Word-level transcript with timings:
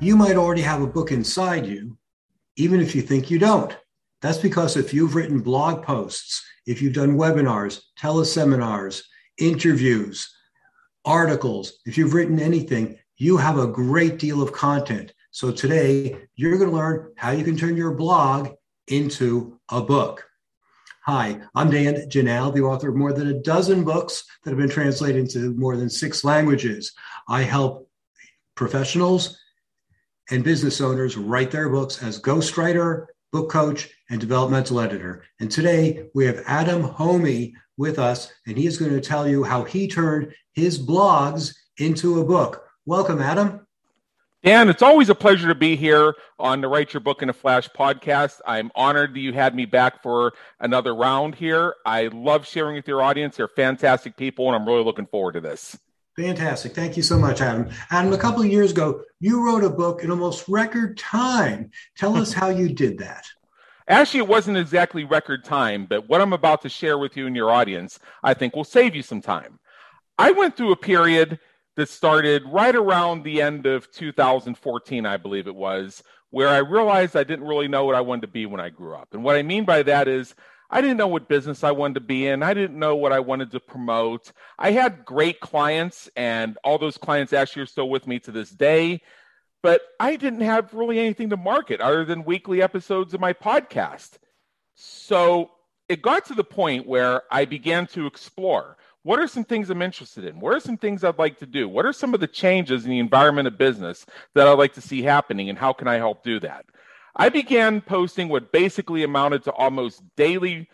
You 0.00 0.14
might 0.14 0.36
already 0.36 0.62
have 0.62 0.80
a 0.80 0.86
book 0.86 1.10
inside 1.10 1.66
you, 1.66 1.98
even 2.54 2.80
if 2.80 2.94
you 2.94 3.02
think 3.02 3.32
you 3.32 3.40
don't. 3.40 3.76
That's 4.22 4.38
because 4.38 4.76
if 4.76 4.94
you've 4.94 5.16
written 5.16 5.40
blog 5.40 5.82
posts, 5.82 6.40
if 6.66 6.80
you've 6.80 6.92
done 6.92 7.16
webinars, 7.16 7.80
teleseminars, 7.98 9.02
interviews, 9.38 10.32
articles, 11.04 11.80
if 11.84 11.98
you've 11.98 12.14
written 12.14 12.38
anything, 12.38 12.96
you 13.16 13.38
have 13.38 13.58
a 13.58 13.66
great 13.66 14.20
deal 14.20 14.40
of 14.40 14.52
content. 14.52 15.12
So 15.32 15.50
today, 15.50 16.16
you're 16.36 16.58
going 16.58 16.70
to 16.70 16.76
learn 16.76 17.12
how 17.16 17.32
you 17.32 17.42
can 17.42 17.56
turn 17.56 17.76
your 17.76 17.92
blog 17.92 18.50
into 18.86 19.58
a 19.68 19.82
book. 19.82 20.24
Hi, 21.06 21.40
I'm 21.56 21.70
Dan 21.70 22.08
Janal, 22.08 22.54
the 22.54 22.62
author 22.62 22.90
of 22.90 22.94
more 22.94 23.12
than 23.12 23.28
a 23.28 23.40
dozen 23.40 23.82
books 23.82 24.22
that 24.44 24.50
have 24.50 24.58
been 24.60 24.70
translated 24.70 25.20
into 25.20 25.54
more 25.54 25.76
than 25.76 25.90
six 25.90 26.22
languages. 26.22 26.92
I 27.28 27.42
help 27.42 27.90
professionals 28.54 29.36
and 30.30 30.44
business 30.44 30.80
owners 30.80 31.16
write 31.16 31.50
their 31.50 31.68
books 31.68 32.02
as 32.02 32.20
ghostwriter, 32.20 33.06
book 33.32 33.50
coach, 33.50 33.90
and 34.10 34.20
developmental 34.20 34.80
editor. 34.80 35.24
And 35.40 35.50
today 35.50 36.08
we 36.14 36.26
have 36.26 36.42
Adam 36.46 36.82
Hommey 36.82 37.52
with 37.76 37.98
us, 37.98 38.32
and 38.46 38.56
he 38.56 38.66
is 38.66 38.76
going 38.76 38.92
to 38.92 39.00
tell 39.00 39.26
you 39.26 39.44
how 39.44 39.64
he 39.64 39.88
turned 39.88 40.34
his 40.52 40.78
blogs 40.78 41.54
into 41.78 42.20
a 42.20 42.24
book. 42.24 42.64
Welcome, 42.84 43.20
Adam. 43.20 43.66
Dan, 44.44 44.68
it's 44.68 44.82
always 44.82 45.08
a 45.08 45.14
pleasure 45.14 45.48
to 45.48 45.54
be 45.54 45.74
here 45.74 46.14
on 46.38 46.60
the 46.60 46.68
Write 46.68 46.92
Your 46.94 47.00
Book 47.00 47.22
in 47.22 47.28
a 47.28 47.32
Flash 47.32 47.68
podcast. 47.70 48.40
I'm 48.46 48.70
honored 48.74 49.14
that 49.14 49.20
you 49.20 49.32
had 49.32 49.54
me 49.54 49.64
back 49.64 50.02
for 50.02 50.32
another 50.60 50.94
round 50.94 51.34
here. 51.34 51.74
I 51.84 52.06
love 52.06 52.46
sharing 52.46 52.76
with 52.76 52.86
your 52.86 53.02
audience. 53.02 53.36
They're 53.36 53.48
fantastic 53.48 54.16
people, 54.16 54.46
and 54.46 54.54
I'm 54.54 54.66
really 54.66 54.84
looking 54.84 55.06
forward 55.06 55.32
to 55.32 55.40
this. 55.40 55.76
Fantastic. 56.18 56.74
Thank 56.74 56.96
you 56.96 57.04
so 57.04 57.16
much, 57.16 57.40
Adam. 57.40 57.68
Adam, 57.90 58.12
a 58.12 58.18
couple 58.18 58.40
of 58.40 58.48
years 58.48 58.72
ago, 58.72 59.02
you 59.20 59.46
wrote 59.46 59.62
a 59.62 59.70
book 59.70 60.02
in 60.02 60.10
almost 60.10 60.48
record 60.48 60.98
time. 60.98 61.70
Tell 61.96 62.16
us 62.16 62.32
how 62.32 62.48
you 62.48 62.68
did 62.68 62.98
that. 62.98 63.24
Actually, 63.86 64.20
it 64.20 64.28
wasn't 64.28 64.56
exactly 64.56 65.04
record 65.04 65.44
time, 65.44 65.86
but 65.86 66.08
what 66.08 66.20
I'm 66.20 66.32
about 66.32 66.62
to 66.62 66.68
share 66.68 66.98
with 66.98 67.16
you 67.16 67.28
and 67.28 67.36
your 67.36 67.52
audience, 67.52 68.00
I 68.24 68.34
think 68.34 68.56
will 68.56 68.64
save 68.64 68.96
you 68.96 69.02
some 69.02 69.20
time. 69.20 69.60
I 70.18 70.32
went 70.32 70.56
through 70.56 70.72
a 70.72 70.76
period 70.76 71.38
that 71.76 71.88
started 71.88 72.42
right 72.46 72.74
around 72.74 73.22
the 73.22 73.40
end 73.40 73.66
of 73.66 73.88
2014, 73.92 75.06
I 75.06 75.18
believe 75.18 75.46
it 75.46 75.54
was, 75.54 76.02
where 76.30 76.48
I 76.48 76.58
realized 76.58 77.14
I 77.14 77.22
didn't 77.22 77.46
really 77.46 77.68
know 77.68 77.84
what 77.84 77.94
I 77.94 78.00
wanted 78.00 78.22
to 78.22 78.28
be 78.28 78.44
when 78.44 78.60
I 78.60 78.70
grew 78.70 78.96
up. 78.96 79.10
And 79.12 79.22
what 79.22 79.36
I 79.36 79.44
mean 79.44 79.64
by 79.64 79.84
that 79.84 80.08
is 80.08 80.34
I 80.70 80.80
didn't 80.80 80.98
know 80.98 81.08
what 81.08 81.28
business 81.28 81.64
I 81.64 81.70
wanted 81.70 81.94
to 81.94 82.00
be 82.00 82.26
in. 82.26 82.42
I 82.42 82.52
didn't 82.52 82.78
know 82.78 82.96
what 82.96 83.12
I 83.12 83.20
wanted 83.20 83.50
to 83.52 83.60
promote. 83.60 84.32
I 84.58 84.72
had 84.72 85.04
great 85.04 85.40
clients, 85.40 86.10
and 86.14 86.58
all 86.62 86.78
those 86.78 86.98
clients 86.98 87.32
actually 87.32 87.62
are 87.62 87.66
still 87.66 87.88
with 87.88 88.06
me 88.06 88.18
to 88.20 88.30
this 88.30 88.50
day. 88.50 89.00
But 89.62 89.80
I 89.98 90.16
didn't 90.16 90.42
have 90.42 90.74
really 90.74 90.98
anything 90.98 91.30
to 91.30 91.36
market 91.36 91.80
other 91.80 92.04
than 92.04 92.24
weekly 92.24 92.62
episodes 92.62 93.14
of 93.14 93.20
my 93.20 93.32
podcast. 93.32 94.18
So 94.74 95.50
it 95.88 96.02
got 96.02 96.26
to 96.26 96.34
the 96.34 96.44
point 96.44 96.86
where 96.86 97.22
I 97.30 97.44
began 97.44 97.86
to 97.88 98.06
explore 98.06 98.76
what 99.02 99.20
are 99.20 99.28
some 99.28 99.44
things 99.44 99.70
I'm 99.70 99.80
interested 99.80 100.24
in? 100.24 100.38
What 100.38 100.54
are 100.54 100.60
some 100.60 100.76
things 100.76 101.02
I'd 101.02 101.18
like 101.18 101.38
to 101.38 101.46
do? 101.46 101.68
What 101.68 101.86
are 101.86 101.94
some 101.94 102.12
of 102.12 102.20
the 102.20 102.26
changes 102.26 102.84
in 102.84 102.90
the 102.90 102.98
environment 102.98 103.48
of 103.48 103.56
business 103.56 104.04
that 104.34 104.46
I'd 104.46 104.58
like 104.58 104.74
to 104.74 104.82
see 104.82 105.02
happening, 105.02 105.48
and 105.48 105.56
how 105.56 105.72
can 105.72 105.88
I 105.88 105.94
help 105.94 106.22
do 106.22 106.40
that? 106.40 106.66
I 107.16 107.28
began 107.28 107.80
posting 107.80 108.28
what 108.28 108.52
basically 108.52 109.02
amounted 109.02 109.44
to 109.44 109.52
almost 109.52 110.02
daily 110.16 110.68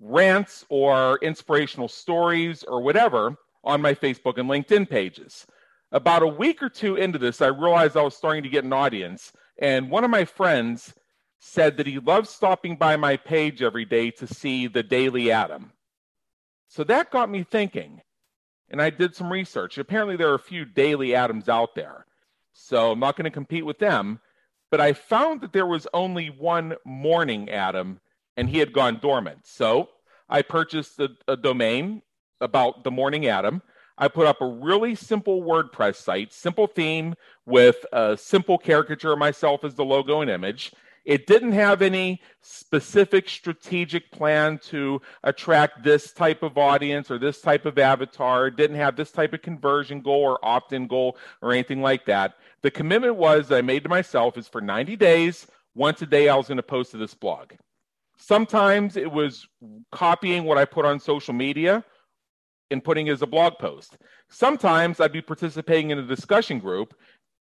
rants 0.00 0.64
or 0.68 1.18
inspirational 1.22 1.88
stories 1.88 2.62
or 2.64 2.80
whatever 2.80 3.36
on 3.62 3.82
my 3.82 3.94
Facebook 3.94 4.38
and 4.38 4.48
LinkedIn 4.48 4.88
pages. 4.88 5.46
About 5.92 6.22
a 6.22 6.26
week 6.26 6.62
or 6.62 6.68
two 6.68 6.96
into 6.96 7.18
this, 7.18 7.42
I 7.42 7.48
realized 7.48 7.96
I 7.96 8.02
was 8.02 8.16
starting 8.16 8.42
to 8.44 8.48
get 8.48 8.64
an 8.64 8.72
audience, 8.72 9.32
and 9.58 9.90
one 9.90 10.04
of 10.04 10.10
my 10.10 10.24
friends 10.24 10.94
said 11.40 11.76
that 11.76 11.86
he 11.86 11.98
loved 11.98 12.28
stopping 12.28 12.76
by 12.76 12.96
my 12.96 13.16
page 13.16 13.62
every 13.62 13.84
day 13.84 14.10
to 14.12 14.26
see 14.26 14.66
the 14.66 14.82
Daily 14.82 15.30
Adam. 15.30 15.72
So 16.68 16.84
that 16.84 17.10
got 17.10 17.28
me 17.28 17.42
thinking, 17.42 18.02
and 18.68 18.80
I 18.80 18.90
did 18.90 19.16
some 19.16 19.32
research. 19.32 19.78
Apparently, 19.78 20.16
there 20.16 20.30
are 20.30 20.34
a 20.34 20.38
few 20.38 20.64
Daily 20.64 21.14
Adams 21.14 21.48
out 21.48 21.74
there, 21.74 22.06
so 22.52 22.92
I'm 22.92 23.00
not 23.00 23.16
going 23.16 23.24
to 23.24 23.30
compete 23.30 23.66
with 23.66 23.78
them 23.78 24.20
but 24.70 24.80
I 24.80 24.92
found 24.92 25.40
that 25.40 25.52
there 25.52 25.66
was 25.66 25.86
only 25.92 26.28
one 26.28 26.74
morning 26.84 27.50
Adam 27.50 28.00
and 28.36 28.48
he 28.48 28.58
had 28.58 28.72
gone 28.72 28.98
dormant. 29.00 29.46
So 29.46 29.88
I 30.28 30.42
purchased 30.42 30.98
a, 31.00 31.10
a 31.28 31.36
domain 31.36 32.02
about 32.40 32.84
the 32.84 32.90
morning 32.90 33.26
Adam. 33.26 33.62
I 33.98 34.08
put 34.08 34.26
up 34.26 34.40
a 34.40 34.46
really 34.46 34.94
simple 34.94 35.42
WordPress 35.42 35.96
site, 35.96 36.32
simple 36.32 36.66
theme 36.66 37.14
with 37.44 37.84
a 37.92 38.16
simple 38.16 38.56
caricature 38.56 39.12
of 39.12 39.18
myself 39.18 39.62
as 39.64 39.74
the 39.74 39.84
logo 39.84 40.22
and 40.22 40.30
image. 40.30 40.72
It 41.10 41.26
didn't 41.26 41.54
have 41.54 41.82
any 41.82 42.20
specific 42.40 43.28
strategic 43.28 44.12
plan 44.12 44.60
to 44.68 45.02
attract 45.24 45.82
this 45.82 46.12
type 46.12 46.44
of 46.44 46.56
audience 46.56 47.10
or 47.10 47.18
this 47.18 47.40
type 47.40 47.66
of 47.66 47.80
avatar. 47.80 48.46
It 48.46 48.54
didn't 48.54 48.76
have 48.76 48.94
this 48.94 49.10
type 49.10 49.32
of 49.32 49.42
conversion 49.42 50.02
goal 50.02 50.22
or 50.22 50.38
opt 50.44 50.72
in 50.72 50.86
goal 50.86 51.18
or 51.42 51.50
anything 51.50 51.82
like 51.82 52.04
that. 52.04 52.34
The 52.62 52.70
commitment 52.70 53.16
was 53.16 53.48
that 53.48 53.58
I 53.58 53.62
made 53.62 53.82
to 53.82 53.88
myself 53.88 54.38
is 54.38 54.46
for 54.46 54.60
90 54.60 54.94
days, 54.94 55.48
once 55.74 56.00
a 56.00 56.06
day, 56.06 56.28
I 56.28 56.36
was 56.36 56.46
going 56.46 56.58
to 56.58 56.62
post 56.62 56.92
to 56.92 56.96
this 56.96 57.14
blog. 57.14 57.54
Sometimes 58.16 58.96
it 58.96 59.10
was 59.10 59.48
copying 59.90 60.44
what 60.44 60.58
I 60.58 60.64
put 60.64 60.84
on 60.84 61.00
social 61.00 61.34
media 61.34 61.84
and 62.70 62.84
putting 62.84 63.08
it 63.08 63.12
as 63.12 63.22
a 63.22 63.26
blog 63.26 63.54
post. 63.58 63.98
Sometimes 64.28 65.00
I'd 65.00 65.10
be 65.10 65.22
participating 65.22 65.90
in 65.90 65.98
a 65.98 66.06
discussion 66.06 66.60
group, 66.60 66.94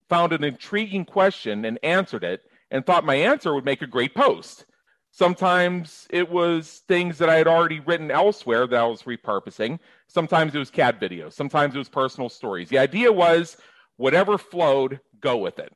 found 0.10 0.34
an 0.34 0.44
intriguing 0.44 1.06
question 1.06 1.64
and 1.64 1.80
answered 1.82 2.26
it, 2.26 2.42
and 2.74 2.86
thought 2.86 3.06
my 3.06 3.16
answer 3.16 3.54
would 3.54 3.64
make 3.64 3.84
a 3.84 3.88
great 3.88 4.14
post. 4.14 4.66
Sometimes 5.12 6.08
it 6.10 6.30
was 6.30 6.82
things 6.88 7.20
that 7.20 7.30
I 7.30 7.36
had 7.36 7.48
already 7.48 7.80
written 7.80 8.10
elsewhere 8.10 8.66
that 8.66 8.80
I 8.80 8.86
was 8.86 9.04
repurposing. 9.04 9.78
Sometimes 10.08 10.56
it 10.56 10.60
was 10.60 10.72
cat 10.72 11.00
videos. 11.00 11.34
Sometimes 11.34 11.76
it 11.76 11.78
was 11.78 11.88
personal 11.88 12.30
stories. 12.30 12.68
The 12.68 12.80
idea 12.80 13.14
was 13.14 13.56
whatever 13.98 14.40
flowed, 14.40 15.00
go 15.22 15.38
with 15.38 15.60
it. 15.60 15.72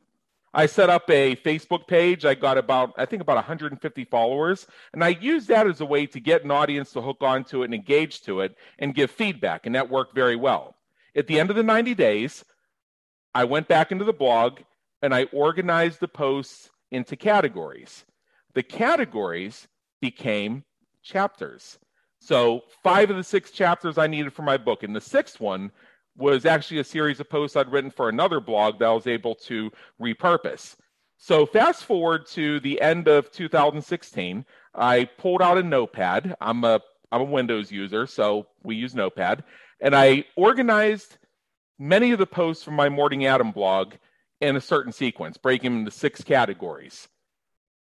I 0.56 0.66
set 0.66 0.90
up 0.90 1.08
a 1.12 1.36
Facebook 1.36 1.88
page. 1.88 2.26
I 2.26 2.34
got 2.34 2.58
about, 2.58 2.94
I 2.98 3.06
think, 3.06 3.22
about 3.22 3.36
150 3.36 4.06
followers. 4.06 4.66
And 4.92 5.04
I 5.04 5.10
used 5.10 5.50
that 5.50 5.68
as 5.68 5.82
a 5.82 5.86
way 5.86 6.08
to 6.08 6.20
get 6.20 6.44
an 6.44 6.50
audience 6.50 6.92
to 6.94 7.02
hook 7.02 7.18
onto 7.22 7.62
it 7.62 7.66
and 7.66 7.76
engage 7.76 8.24
to 8.24 8.42
it 8.42 8.56
and 8.80 8.96
give 8.96 9.12
feedback. 9.12 9.68
And 9.68 9.76
that 9.76 9.92
worked 9.92 10.16
very 10.16 10.36
well. 10.36 10.76
At 11.16 11.28
the 11.28 11.40
end 11.40 11.52
of 11.52 11.56
the 11.56 11.64
90 11.64 11.94
days, 11.94 12.44
I 13.36 13.44
went 13.44 13.68
back 13.68 13.92
into 13.92 14.04
the 14.04 14.14
blog 14.14 14.62
and 15.04 15.14
I 15.14 15.26
organized 15.26 16.00
the 16.00 16.08
posts 16.08 16.72
into 16.92 17.16
categories. 17.16 18.06
The 18.54 18.64
categories 18.64 19.68
became 20.02 20.64
chapters. 21.04 21.80
So, 22.20 22.62
five 22.84 23.10
of 23.10 23.18
the 23.18 23.24
six 23.24 23.52
chapters 23.52 23.98
I 23.98 24.08
needed 24.08 24.34
for 24.34 24.42
my 24.42 24.58
book. 24.58 24.84
And 24.84 24.96
the 24.96 25.02
sixth 25.02 25.40
one 25.40 25.72
was 26.16 26.46
actually 26.46 26.80
a 26.80 26.84
series 26.84 27.20
of 27.20 27.30
posts 27.30 27.56
I'd 27.56 27.72
written 27.72 27.92
for 27.92 28.10
another 28.10 28.40
blog 28.40 28.80
that 28.80 28.86
I 28.86 28.92
was 28.92 29.08
able 29.08 29.36
to 29.36 29.72
repurpose. 30.02 30.76
So 31.18 31.46
fast 31.46 31.86
forward 31.86 32.28
to 32.28 32.60
the 32.60 32.80
end 32.82 33.08
of 33.08 33.32
2016, 33.32 34.46
I 34.74 35.06
pulled 35.06 35.42
out 35.42 35.58
a 35.58 35.64
notepad. 35.64 36.36
I'm 36.42 36.64
a 36.64 36.82
I'm 37.12 37.22
a 37.22 37.26
Windows 37.26 37.72
user, 37.72 38.06
so 38.06 38.48
we 38.64 38.76
use 38.76 38.94
Notepad, 38.94 39.44
and 39.80 39.96
I 39.96 40.26
organized 40.36 41.18
many 41.80 42.12
of 42.12 42.20
the 42.20 42.28
posts 42.28 42.64
from 42.64 42.76
my 42.76 42.90
Morning 42.90 43.26
Adam 43.26 43.52
blog 43.52 43.94
in 44.42 44.56
a 44.56 44.62
certain 44.62 44.92
sequence, 44.92 45.38
breaking 45.38 45.72
them 45.72 45.80
into 45.80 45.92
six 45.92 46.24
categories. 46.24 47.08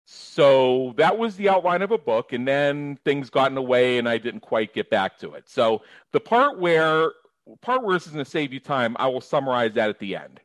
So 0.06 0.94
that 0.96 1.19
was 1.19 1.37
the 1.37 1.48
outline 1.48 1.82
of 1.82 1.92
a 1.92 1.98
book, 1.98 2.32
and 2.32 2.46
then 2.46 2.98
things 3.04 3.31
got 3.31 3.50
in 3.50 3.54
the 3.54 3.62
way, 3.62 3.98
and 3.98 4.08
I 4.08 4.19
didn't 4.19 4.40
quite 4.40 4.75
get 4.75 4.90
back 4.90 5.19
to 5.19 5.34
it. 5.34 5.48
So 5.48 5.82
the 6.12 6.20
part 6.20 6.58
where 6.58 7.12
part 7.62 7.82
where 7.82 7.94
this 7.94 8.06
is 8.06 8.12
going 8.12 8.25
to 8.25 8.31
save 8.31 8.52
you 8.52 8.60
time, 8.60 8.96
I 8.98 9.06
will 9.08 9.20
summarize 9.20 9.75
that 9.75 9.88
at 9.88 9.98
the 9.98 10.16
end. 10.16 10.40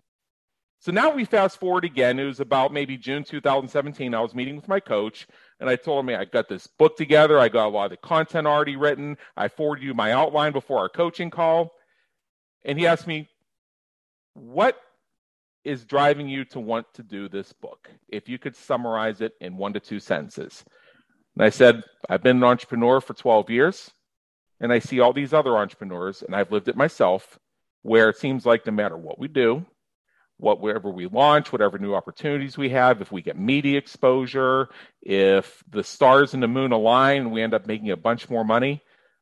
So 0.79 0.91
now 0.91 1.09
we 1.09 1.25
fast 1.25 1.59
forward 1.59 1.83
again. 1.83 2.19
It 2.19 2.25
was 2.25 2.39
about 2.39 2.71
maybe 2.71 2.95
June 2.95 3.23
2017. 3.23 4.13
I 4.13 4.19
was 4.19 4.35
meeting 4.35 4.55
with 4.55 4.67
my 4.67 4.79
coach, 4.79 5.25
and 5.59 5.67
I 5.67 5.77
told 5.77 6.07
him 6.07 6.15
I 6.15 6.25
got 6.25 6.47
this 6.47 6.67
book 6.67 6.95
together. 6.95 7.39
I 7.39 7.49
got 7.49 7.67
a 7.67 7.69
lot 7.69 7.85
of 7.85 7.91
the 7.91 7.97
content 7.97 8.45
already 8.45 8.75
written. 8.75 9.17
I 9.35 9.47
forwarded 9.47 9.83
you 9.83 9.95
my 9.95 10.11
outline 10.11 10.53
before 10.53 10.77
our 10.77 10.89
coaching 10.89 11.31
call. 11.31 11.73
And 12.63 12.77
he 12.77 12.85
asked 12.85 13.07
me, 13.07 13.29
What 14.35 14.79
is 15.65 15.83
driving 15.83 16.29
you 16.29 16.45
to 16.45 16.59
want 16.59 16.85
to 16.93 17.03
do 17.03 17.27
this 17.27 17.51
book? 17.53 17.89
If 18.07 18.29
you 18.29 18.37
could 18.37 18.55
summarize 18.55 19.21
it 19.21 19.33
in 19.41 19.57
one 19.57 19.73
to 19.73 19.79
two 19.79 19.99
sentences. 19.99 20.63
And 21.35 21.43
I 21.43 21.49
said, 21.49 21.83
I've 22.07 22.23
been 22.23 22.37
an 22.37 22.43
entrepreneur 22.43 23.01
for 23.01 23.13
12 23.13 23.49
years, 23.49 23.91
and 24.61 24.71
I 24.71 24.79
see 24.79 24.99
all 24.99 25.11
these 25.11 25.33
other 25.33 25.57
entrepreneurs, 25.57 26.21
and 26.21 26.35
I've 26.35 26.51
lived 26.51 26.67
it 26.67 26.77
myself, 26.77 27.39
where 27.81 28.09
it 28.09 28.17
seems 28.17 28.45
like 28.45 28.65
no 28.65 28.71
matter 28.71 28.95
what 28.95 29.19
we 29.19 29.27
do, 29.27 29.65
whatever 30.37 30.89
we 30.89 31.07
launch, 31.07 31.51
whatever 31.51 31.77
new 31.77 31.93
opportunities 31.93 32.57
we 32.57 32.69
have, 32.69 33.01
if 33.01 33.11
we 33.11 33.21
get 33.21 33.37
media 33.37 33.77
exposure, 33.77 34.69
if 35.01 35.63
the 35.69 35.83
stars 35.83 36.33
and 36.33 36.43
the 36.43 36.47
moon 36.47 36.71
align 36.71 37.31
we 37.31 37.41
end 37.41 37.53
up 37.53 37.65
making 37.67 37.91
a 37.91 37.97
bunch 37.97 38.29
more 38.29 38.43
money, 38.43 38.81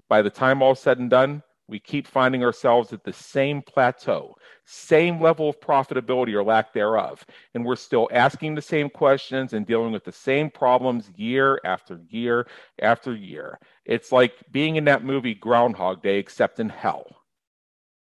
by 0.10 0.22
the 0.22 0.30
time 0.30 0.62
all 0.62 0.76
said 0.76 1.00
and 1.00 1.10
done, 1.10 1.44
we 1.74 1.80
keep 1.80 2.06
finding 2.06 2.44
ourselves 2.44 2.94
at 2.94 3.04
the 3.04 3.12
same 3.12 3.60
plateau, 3.60 4.38
same 4.64 5.20
level 5.20 5.50
of 5.50 5.60
profitability 5.60 6.36
or 6.36 6.44
lack 6.44 6.72
thereof. 6.72 7.26
And 7.56 7.66
we're 7.66 7.76
still 7.76 8.08
asking 8.12 8.54
the 8.54 8.62
same 8.62 8.92
questions 8.92 9.54
and 9.54 9.66
dealing 9.66 9.92
with 9.92 10.04
the 10.04 10.12
same 10.12 10.52
problems 10.52 11.10
year 11.16 11.60
after 11.66 12.00
year 12.10 12.46
after 12.80 13.16
year. 13.16 13.58
It's 13.86 14.12
like 14.12 14.36
being 14.52 14.76
in 14.76 14.86
that 14.86 15.04
movie 15.04 15.34
Groundhog 15.34 16.04
Day, 16.04 16.20
except 16.20 16.60
in 16.60 16.70
hell. 16.70 17.08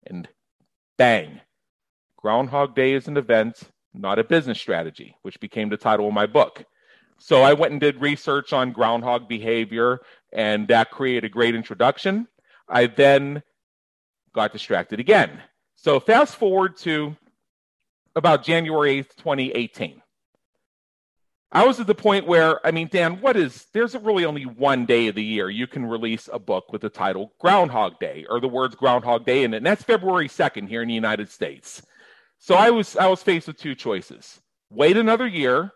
And 0.08 0.28
bang, 0.98 1.40
Groundhog 2.16 2.74
Day 2.74 2.94
is 2.94 3.06
an 3.06 3.16
event, 3.16 3.60
not 3.94 4.18
a 4.18 4.24
business 4.24 4.58
strategy, 4.58 5.14
which 5.22 5.38
became 5.38 5.68
the 5.68 5.76
title 5.76 6.08
of 6.08 6.14
my 6.14 6.26
book. 6.26 6.64
So 7.18 7.42
I 7.42 7.52
went 7.52 7.70
and 7.70 7.80
did 7.80 8.00
research 8.00 8.52
on 8.52 8.72
groundhog 8.72 9.28
behavior, 9.28 10.00
and 10.32 10.66
that 10.66 10.90
created 10.90 11.26
a 11.26 11.28
great 11.28 11.54
introduction. 11.54 12.26
I 12.68 12.86
then 12.86 13.44
got 14.34 14.52
distracted 14.52 15.00
again. 15.00 15.40
So 15.76 16.00
fast 16.00 16.36
forward 16.36 16.76
to 16.78 17.16
about 18.14 18.44
January 18.44 19.02
8th, 19.02 19.16
2018. 19.16 20.02
I 21.54 21.66
was 21.66 21.80
at 21.80 21.86
the 21.86 21.94
point 21.94 22.26
where, 22.26 22.66
I 22.66 22.70
mean, 22.70 22.88
Dan, 22.90 23.20
what 23.20 23.36
is, 23.36 23.66
there's 23.74 23.94
really 23.94 24.24
only 24.24 24.46
one 24.46 24.86
day 24.86 25.08
of 25.08 25.14
the 25.14 25.24
year 25.24 25.50
you 25.50 25.66
can 25.66 25.84
release 25.84 26.28
a 26.32 26.38
book 26.38 26.72
with 26.72 26.80
the 26.80 26.88
title 26.88 27.34
Groundhog 27.40 27.98
Day 28.00 28.24
or 28.30 28.40
the 28.40 28.48
words 28.48 28.74
Groundhog 28.74 29.26
Day 29.26 29.44
in 29.44 29.52
it. 29.52 29.58
And 29.58 29.66
that's 29.66 29.82
February 29.82 30.28
2nd 30.28 30.66
here 30.68 30.80
in 30.80 30.88
the 30.88 30.94
United 30.94 31.30
States. 31.30 31.82
So 32.38 32.54
I 32.54 32.70
was, 32.70 32.96
I 32.96 33.06
was 33.06 33.22
faced 33.22 33.46
with 33.46 33.58
two 33.58 33.74
choices 33.74 34.40
wait 34.70 34.96
another 34.96 35.26
year 35.26 35.70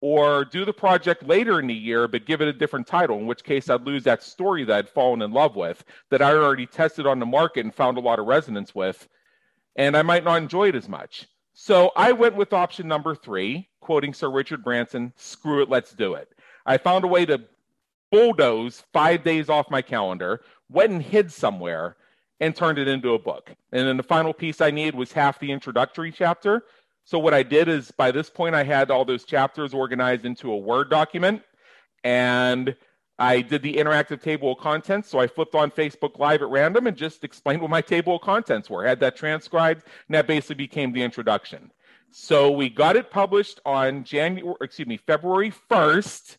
or 0.00 0.44
do 0.44 0.64
the 0.64 0.72
project 0.72 1.22
later 1.26 1.58
in 1.58 1.66
the 1.66 1.74
year 1.74 2.06
but 2.06 2.26
give 2.26 2.40
it 2.40 2.48
a 2.48 2.52
different 2.52 2.86
title 2.86 3.18
in 3.18 3.26
which 3.26 3.42
case 3.42 3.70
i'd 3.70 3.86
lose 3.86 4.04
that 4.04 4.22
story 4.22 4.64
that 4.64 4.76
i'd 4.76 4.88
fallen 4.88 5.22
in 5.22 5.32
love 5.32 5.56
with 5.56 5.84
that 6.10 6.22
i 6.22 6.32
already 6.32 6.66
tested 6.66 7.06
on 7.06 7.18
the 7.18 7.26
market 7.26 7.64
and 7.64 7.74
found 7.74 7.96
a 7.96 8.00
lot 8.00 8.18
of 8.18 8.26
resonance 8.26 8.74
with 8.74 9.08
and 9.76 9.96
i 9.96 10.02
might 10.02 10.24
not 10.24 10.36
enjoy 10.36 10.68
it 10.68 10.74
as 10.74 10.88
much. 10.88 11.26
So 11.54 11.92
i 11.96 12.12
went 12.12 12.36
with 12.36 12.52
option 12.52 12.88
number 12.88 13.14
three 13.14 13.68
quoting 13.80 14.12
sir 14.12 14.30
richard 14.30 14.62
branson 14.62 15.12
screw 15.16 15.62
it 15.62 15.70
let's 15.70 15.92
do 15.92 16.14
it. 16.14 16.28
I 16.66 16.78
found 16.78 17.04
a 17.04 17.08
way 17.08 17.24
to 17.26 17.42
bulldoze 18.10 18.84
five 18.92 19.22
days 19.24 19.48
off 19.48 19.70
my 19.70 19.82
calendar 19.82 20.42
went 20.68 20.92
and 20.92 21.02
hid 21.02 21.32
somewhere 21.32 21.96
and 22.40 22.54
turned 22.54 22.78
it 22.78 22.88
into 22.88 23.14
a 23.14 23.18
book. 23.18 23.54
And 23.72 23.88
then 23.88 23.96
the 23.96 24.02
final 24.02 24.34
piece 24.34 24.60
i 24.60 24.70
needed 24.70 24.94
was 24.94 25.12
half 25.12 25.38
the 25.38 25.52
introductory 25.52 26.12
chapter 26.12 26.64
so 27.06 27.18
what 27.18 27.32
I 27.32 27.42
did 27.42 27.68
is 27.68 27.90
by 27.90 28.10
this 28.10 28.28
point 28.28 28.54
I 28.54 28.64
had 28.64 28.90
all 28.90 29.04
those 29.04 29.24
chapters 29.24 29.72
organized 29.72 30.26
into 30.26 30.52
a 30.52 30.56
Word 30.56 30.90
document 30.90 31.42
and 32.04 32.76
I 33.18 33.40
did 33.40 33.62
the 33.62 33.76
interactive 33.76 34.20
table 34.20 34.52
of 34.52 34.58
contents. 34.58 35.08
So 35.08 35.18
I 35.18 35.26
flipped 35.26 35.54
on 35.54 35.70
Facebook 35.70 36.18
Live 36.18 36.42
at 36.42 36.48
random 36.48 36.86
and 36.86 36.96
just 36.96 37.24
explained 37.24 37.62
what 37.62 37.70
my 37.70 37.80
table 37.80 38.16
of 38.16 38.22
contents 38.22 38.68
were. 38.68 38.84
I 38.84 38.90
had 38.90 39.00
that 39.00 39.16
transcribed, 39.16 39.84
and 40.08 40.14
that 40.14 40.26
basically 40.26 40.56
became 40.56 40.92
the 40.92 41.02
introduction. 41.02 41.70
So 42.10 42.50
we 42.50 42.68
got 42.68 42.96
it 42.96 43.10
published 43.10 43.60
on 43.64 44.04
January, 44.04 44.56
excuse 44.60 44.86
me, 44.86 44.96
February 44.98 45.52
1st, 45.70 46.36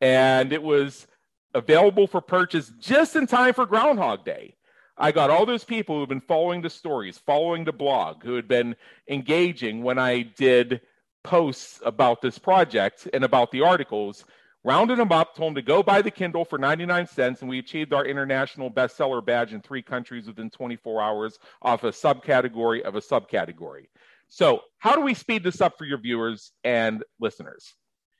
and 0.00 0.52
it 0.52 0.62
was 0.62 1.06
available 1.54 2.06
for 2.06 2.20
purchase 2.20 2.72
just 2.78 3.16
in 3.16 3.26
time 3.26 3.54
for 3.54 3.66
Groundhog 3.66 4.24
Day. 4.24 4.56
I 4.96 5.12
got 5.12 5.30
all 5.30 5.46
those 5.46 5.64
people 5.64 5.98
who've 5.98 6.08
been 6.08 6.20
following 6.20 6.62
the 6.62 6.70
stories, 6.70 7.18
following 7.18 7.64
the 7.64 7.72
blog, 7.72 8.22
who 8.22 8.34
had 8.34 8.46
been 8.46 8.76
engaging 9.08 9.82
when 9.82 9.98
I 9.98 10.22
did 10.22 10.82
posts 11.24 11.80
about 11.84 12.20
this 12.20 12.38
project 12.38 13.08
and 13.12 13.24
about 13.24 13.50
the 13.52 13.62
articles, 13.62 14.24
rounded 14.64 14.98
them 14.98 15.12
up, 15.12 15.34
told 15.34 15.50
them 15.50 15.54
to 15.56 15.62
go 15.62 15.82
buy 15.82 16.02
the 16.02 16.10
Kindle 16.10 16.44
for 16.44 16.58
99 16.58 17.06
cents, 17.06 17.40
and 17.40 17.48
we 17.48 17.58
achieved 17.58 17.92
our 17.92 18.04
international 18.04 18.70
bestseller 18.70 19.24
badge 19.24 19.52
in 19.52 19.60
three 19.60 19.82
countries 19.82 20.26
within 20.26 20.50
24 20.50 21.00
hours 21.00 21.38
off 21.62 21.84
a 21.84 21.90
subcategory 21.90 22.82
of 22.82 22.94
a 22.94 23.00
subcategory. 23.00 23.86
So, 24.28 24.62
how 24.78 24.94
do 24.94 25.02
we 25.02 25.14
speed 25.14 25.42
this 25.44 25.60
up 25.60 25.76
for 25.78 25.84
your 25.84 25.98
viewers 25.98 26.52
and 26.64 27.02
listeners? 27.20 27.74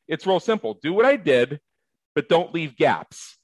It's 0.08 0.26
real 0.26 0.40
simple. 0.40 0.78
Do 0.82 0.92
what 0.92 1.06
I 1.06 1.16
did, 1.16 1.60
but 2.14 2.28
don't 2.28 2.52
leave 2.52 2.76
gaps. 2.76 3.38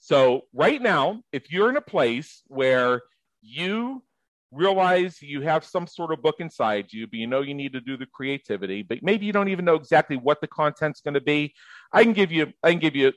So, 0.00 0.42
right 0.54 0.80
now, 0.80 1.22
if 1.30 1.52
you're 1.52 1.68
in 1.68 1.76
a 1.76 1.82
place 1.82 2.42
where 2.46 3.02
you 3.42 4.02
realize 4.50 5.20
you 5.20 5.42
have 5.42 5.64
some 5.64 5.86
sort 5.86 6.12
of 6.12 6.22
book 6.22 6.36
inside 6.38 6.86
you, 6.90 7.06
but 7.06 7.14
you 7.18 7.26
know 7.26 7.42
you 7.42 7.54
need 7.54 7.74
to 7.74 7.80
do 7.80 7.96
the 7.96 8.06
creativity, 8.06 8.82
but 8.82 9.02
maybe 9.02 9.26
you 9.26 9.32
don't 9.32 9.48
even 9.48 9.64
know 9.64 9.74
exactly 9.74 10.16
what 10.16 10.40
the 10.40 10.46
content's 10.46 11.00
going 11.02 11.14
to 11.14 11.20
be, 11.20 11.54
I 11.92 12.02
can 12.02 12.14
give 12.14 12.32
you 12.32 12.52
I 12.62 12.70
can 12.70 12.80
give 12.80 12.96
you 12.96 13.12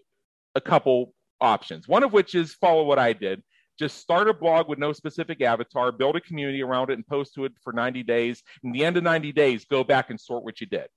a 0.56 0.62
couple 0.62 1.14
options. 1.40 1.88
One 1.88 2.04
of 2.04 2.14
which 2.14 2.36
is 2.36 2.54
follow 2.54 2.84
what 2.84 3.00
I 3.00 3.14
did. 3.14 3.42
Just 3.80 3.98
start 3.98 4.30
a 4.30 4.34
blog 4.34 4.70
with 4.70 4.78
no 4.78 4.94
specific 4.94 5.42
avatar, 5.42 5.92
build 5.92 6.16
a 6.16 6.22
community 6.22 6.62
around 6.62 6.92
it, 6.92 6.94
and 6.94 7.08
post 7.08 7.34
to 7.36 7.46
it 7.46 7.54
for 7.64 7.74
90 7.74 8.04
days. 8.04 8.44
In 8.64 8.72
the 8.72 8.86
end 8.86 8.98
of 8.98 9.04
90 9.04 9.32
days, 9.32 9.66
go 9.66 9.84
back 9.84 10.12
and 10.12 10.20
sort 10.20 10.44
what 10.44 10.62
you 10.62 10.68
did. 10.68 10.88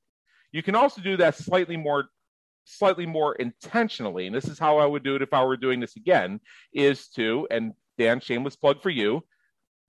You 0.52 0.62
can 0.62 0.74
also 0.74 1.00
do 1.00 1.16
that 1.16 1.36
slightly 1.36 1.76
more 1.76 2.08
slightly 2.66 3.06
more 3.06 3.34
intentionally, 3.36 4.26
and 4.26 4.34
this 4.34 4.48
is 4.48 4.58
how 4.58 4.78
I 4.78 4.86
would 4.86 5.04
do 5.04 5.14
it 5.14 5.22
if 5.22 5.32
I 5.32 5.42
were 5.44 5.56
doing 5.56 5.80
this 5.80 5.96
again, 5.96 6.40
is 6.72 7.08
to, 7.10 7.46
and 7.50 7.72
Dan, 7.96 8.20
shameless 8.20 8.56
plug 8.56 8.82
for 8.82 8.90
you, 8.90 9.24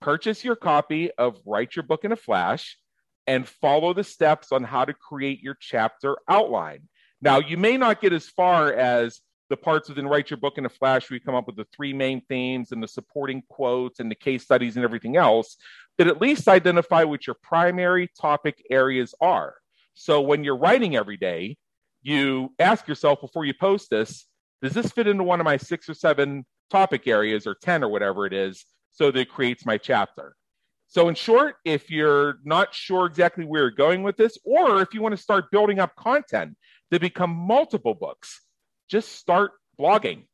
purchase 0.00 0.44
your 0.44 0.56
copy 0.56 1.10
of 1.12 1.38
Write 1.44 1.76
Your 1.76 1.82
Book 1.82 2.04
in 2.04 2.12
a 2.12 2.16
Flash 2.16 2.78
and 3.26 3.46
follow 3.46 3.92
the 3.92 4.04
steps 4.04 4.52
on 4.52 4.64
how 4.64 4.84
to 4.84 4.94
create 4.94 5.42
your 5.42 5.56
chapter 5.60 6.16
outline. 6.28 6.88
Now, 7.20 7.40
you 7.40 7.56
may 7.56 7.76
not 7.76 8.00
get 8.00 8.12
as 8.12 8.28
far 8.28 8.72
as 8.72 9.20
the 9.50 9.56
parts 9.56 9.88
within 9.88 10.06
Write 10.06 10.30
Your 10.30 10.38
Book 10.38 10.56
in 10.56 10.64
a 10.64 10.70
Flash 10.70 11.10
where 11.10 11.16
you 11.16 11.20
come 11.20 11.34
up 11.34 11.46
with 11.46 11.56
the 11.56 11.66
three 11.74 11.92
main 11.92 12.22
themes 12.28 12.70
and 12.70 12.82
the 12.82 12.88
supporting 12.88 13.42
quotes 13.48 13.98
and 13.98 14.10
the 14.10 14.14
case 14.14 14.44
studies 14.44 14.76
and 14.76 14.84
everything 14.84 15.16
else, 15.16 15.56
but 15.96 16.06
at 16.06 16.20
least 16.20 16.48
identify 16.48 17.02
what 17.02 17.26
your 17.26 17.36
primary 17.42 18.08
topic 18.18 18.62
areas 18.70 19.14
are. 19.20 19.56
So 19.94 20.20
when 20.20 20.44
you're 20.44 20.56
writing 20.56 20.94
every 20.96 21.16
day, 21.16 21.56
you 22.08 22.52
ask 22.58 22.88
yourself 22.88 23.20
before 23.20 23.44
you 23.44 23.54
post 23.54 23.90
this 23.90 24.26
does 24.62 24.72
this 24.72 24.90
fit 24.90 25.06
into 25.06 25.22
one 25.22 25.40
of 25.40 25.44
my 25.44 25.56
six 25.56 25.88
or 25.88 25.94
seven 25.94 26.44
topic 26.70 27.06
areas 27.06 27.46
or 27.46 27.54
10 27.62 27.84
or 27.84 27.88
whatever 27.88 28.26
it 28.26 28.32
is 28.32 28.64
so 28.90 29.10
that 29.10 29.20
it 29.20 29.28
creates 29.28 29.64
my 29.64 29.78
chapter? 29.78 30.34
So 30.88 31.08
in 31.08 31.14
short 31.14 31.56
if 31.64 31.90
you're 31.90 32.38
not 32.44 32.74
sure 32.74 33.06
exactly 33.06 33.44
where 33.44 33.62
you're 33.62 33.70
going 33.70 34.02
with 34.02 34.16
this 34.16 34.38
or 34.44 34.80
if 34.80 34.94
you 34.94 35.02
want 35.02 35.14
to 35.14 35.22
start 35.22 35.50
building 35.50 35.78
up 35.78 35.94
content 35.96 36.56
to 36.90 36.98
become 36.98 37.30
multiple 37.30 37.94
books 37.94 38.40
just 38.88 39.12
start 39.12 39.52
blogging. 39.78 40.24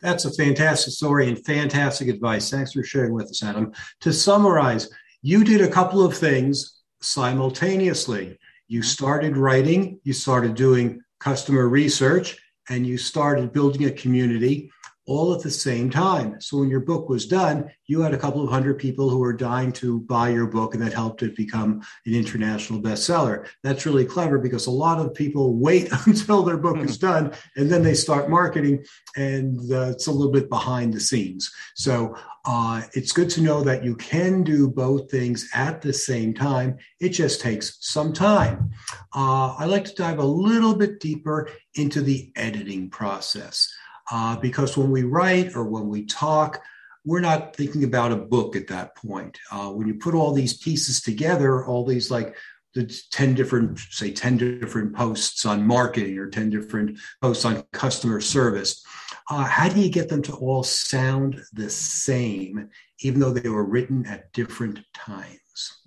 That's 0.00 0.24
a 0.24 0.32
fantastic 0.32 0.94
story 0.94 1.28
and 1.28 1.44
fantastic 1.44 2.08
advice. 2.08 2.48
Thanks 2.48 2.72
for 2.72 2.82
sharing 2.82 3.12
with 3.12 3.26
us 3.26 3.42
adam. 3.42 3.72
To 4.02 4.12
summarize 4.12 4.88
you 5.22 5.44
did 5.44 5.60
a 5.60 5.68
couple 5.68 6.04
of 6.04 6.16
things 6.16 6.80
simultaneously 7.02 8.38
you 8.70 8.80
mm-hmm. 8.80 8.86
started 8.86 9.36
writing, 9.36 10.00
you 10.04 10.12
started 10.12 10.54
doing 10.54 11.02
customer 11.18 11.68
research, 11.68 12.38
and 12.68 12.86
you 12.86 12.96
started 12.96 13.52
building 13.52 13.86
a 13.86 13.90
community 13.90 14.70
all 15.10 15.34
at 15.34 15.42
the 15.42 15.50
same 15.50 15.90
time. 15.90 16.40
So 16.40 16.58
when 16.58 16.70
your 16.70 16.78
book 16.78 17.08
was 17.08 17.26
done, 17.26 17.68
you 17.88 18.00
had 18.00 18.14
a 18.14 18.18
couple 18.18 18.44
of 18.44 18.48
hundred 18.48 18.78
people 18.78 19.10
who 19.10 19.18
were 19.18 19.32
dying 19.32 19.72
to 19.72 20.02
buy 20.02 20.28
your 20.28 20.46
book, 20.46 20.72
and 20.72 20.82
that 20.84 20.92
helped 20.92 21.24
it 21.24 21.34
become 21.34 21.82
an 22.06 22.14
international 22.14 22.80
bestseller. 22.80 23.48
That's 23.64 23.84
really 23.84 24.04
clever 24.04 24.38
because 24.38 24.68
a 24.68 24.70
lot 24.70 25.04
of 25.04 25.12
people 25.12 25.58
wait 25.58 25.88
until 26.06 26.44
their 26.44 26.58
book 26.58 26.78
is 26.78 26.94
hmm. 26.94 27.06
done 27.06 27.32
and 27.56 27.68
then 27.68 27.82
they 27.82 27.94
start 27.94 28.30
marketing, 28.30 28.84
and 29.16 29.58
uh, 29.72 29.90
it's 29.90 30.06
a 30.06 30.12
little 30.12 30.30
bit 30.30 30.48
behind 30.48 30.94
the 30.94 31.00
scenes. 31.00 31.50
So 31.74 32.14
uh, 32.44 32.82
it's 32.92 33.10
good 33.10 33.30
to 33.30 33.42
know 33.42 33.62
that 33.64 33.82
you 33.82 33.96
can 33.96 34.44
do 34.44 34.70
both 34.70 35.10
things 35.10 35.48
at 35.54 35.82
the 35.82 35.92
same 35.92 36.34
time. 36.34 36.78
It 37.00 37.08
just 37.08 37.40
takes 37.40 37.78
some 37.80 38.12
time. 38.12 38.70
Uh, 39.12 39.56
I 39.58 39.64
like 39.64 39.86
to 39.86 39.94
dive 39.94 40.20
a 40.20 40.24
little 40.24 40.76
bit 40.76 41.00
deeper 41.00 41.50
into 41.74 42.00
the 42.00 42.30
editing 42.36 42.90
process 42.90 43.68
uh, 44.10 44.36
because 44.36 44.76
when 44.76 44.90
we 44.90 45.02
write 45.02 45.54
or 45.56 45.64
when 45.64 45.88
we 45.88 46.04
talk, 46.04 46.62
we're 47.04 47.20
not 47.20 47.56
thinking 47.56 47.84
about 47.84 48.12
a 48.12 48.16
book 48.16 48.56
at 48.56 48.68
that 48.68 48.94
point. 48.96 49.38
Uh, 49.50 49.70
when 49.70 49.86
you 49.86 49.94
put 49.94 50.14
all 50.14 50.32
these 50.32 50.58
pieces 50.58 51.00
together, 51.00 51.64
all 51.64 51.84
these 51.84 52.10
like 52.10 52.34
the 52.74 52.84
10 53.10 53.34
different, 53.34 53.78
say 53.78 54.12
10 54.12 54.60
different 54.60 54.94
posts 54.94 55.44
on 55.44 55.66
marketing 55.66 56.18
or 56.18 56.28
10 56.28 56.50
different 56.50 56.98
posts 57.20 57.44
on 57.44 57.64
customer 57.72 58.20
service, 58.20 58.84
uh, 59.30 59.44
how 59.44 59.68
do 59.68 59.80
you 59.80 59.90
get 59.90 60.08
them 60.08 60.22
to 60.22 60.34
all 60.34 60.62
sound 60.62 61.40
the 61.52 61.70
same, 61.70 62.68
even 63.00 63.20
though 63.20 63.32
they 63.32 63.48
were 63.48 63.64
written 63.64 64.06
at 64.06 64.32
different 64.32 64.80
times? 64.94 65.82